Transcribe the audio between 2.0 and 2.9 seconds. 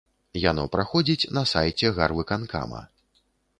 гарвыканкама.